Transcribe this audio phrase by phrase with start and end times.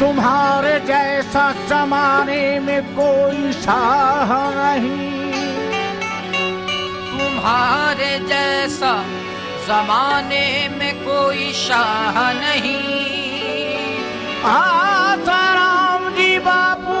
[0.00, 5.08] तुम्हारे जैसा जमाने में कोई शाह नहीं।
[7.10, 8.92] तुम्हारे जैसा
[9.66, 10.46] जमाने
[10.78, 12.78] में कोई शाह नहीं।
[14.44, 17.00] आसाराम जी बापू।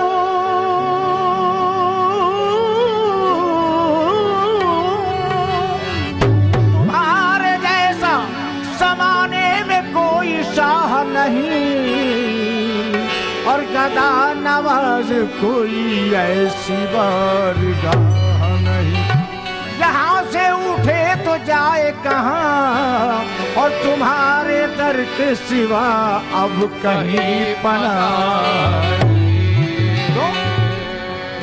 [6.72, 8.14] तुम्हारे जैसा
[8.80, 11.59] जमाने में कोई शाह नहीं।
[13.50, 19.02] और गदा नवाज़ कोई ऐसी बारगाह नहीं।
[19.80, 23.24] यहाँ से उठे तो जाए कहाँ
[23.62, 25.86] और तुम्हारे दर के सिवा
[26.42, 27.96] अब कहीं पना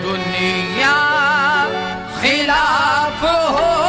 [0.04, 0.96] दुनिया
[2.22, 3.87] खिलाफ हो।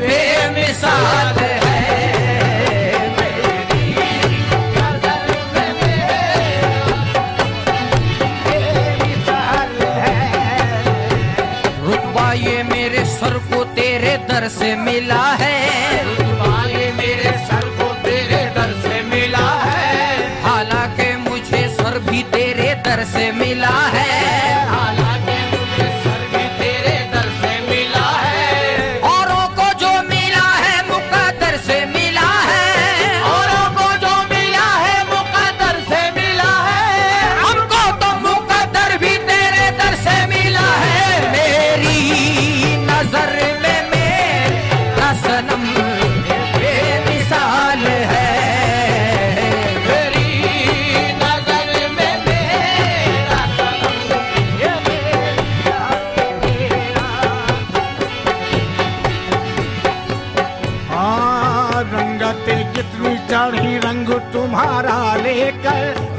[0.00, 1.58] बेमिसाल है
[12.34, 15.56] ये मेरे सर को तेरे दर से मिला है।
[16.68, 23.04] ये मेरे सर को तेरे दर से मिला है। हालाँकि मुझे सर भी तेरे दर
[23.04, 24.49] से मिला है।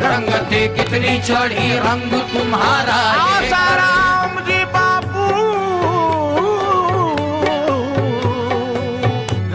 [0.03, 2.99] रंगते कितनी चढ़ी रंग तुम्हारा
[3.53, 5.25] साराम जी बापू।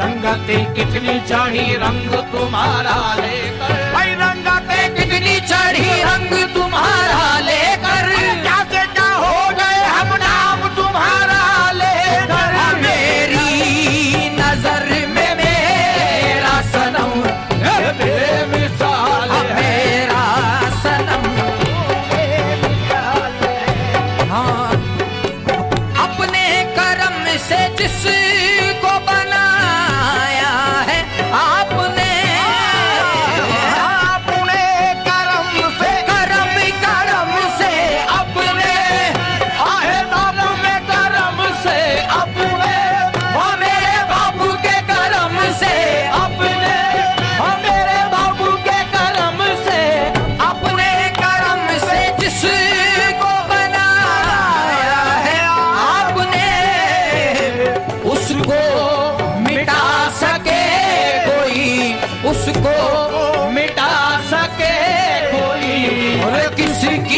[0.00, 3.38] रंगते कितनी चढ़ी रंग तुम्हारा है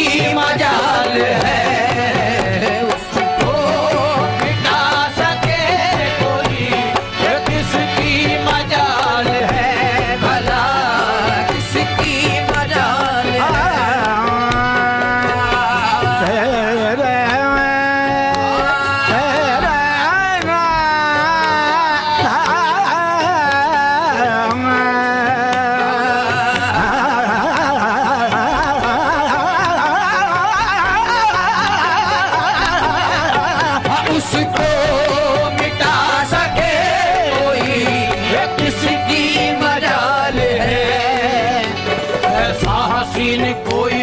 [0.09, 0.48] Дима.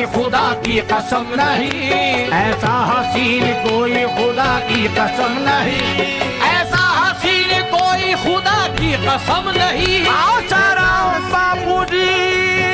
[0.07, 1.91] कसम नहीं।
[2.31, 5.99] ऐसा हसीन कोई खुदा की कसम नहीं।
[6.41, 12.66] ऐसा हसीन कोई खुदा की कसम नहीं। आओ सारा बापू जी।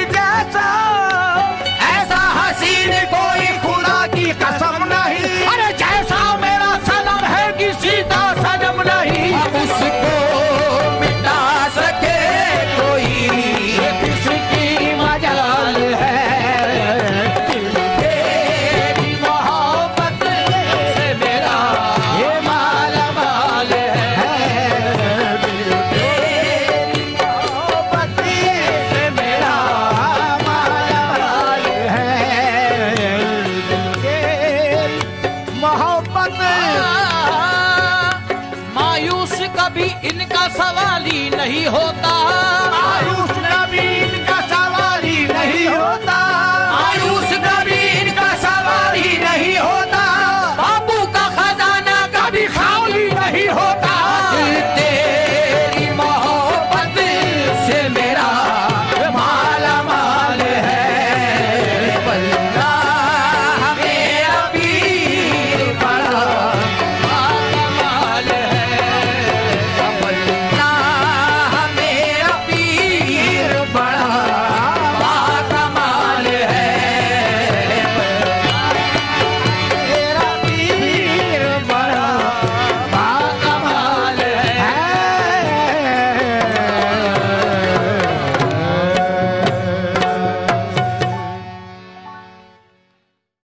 [40.62, 42.51] सवाल ही नहीं होता।